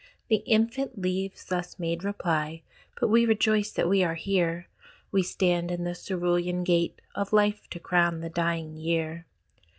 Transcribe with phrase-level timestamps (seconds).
[0.29, 2.63] The infant Leaves thus made reply:
[2.99, 4.67] "But we rejoice that we are here;
[5.11, 9.27] We stand in the cerulean Gate Of Life to crown the dying Year.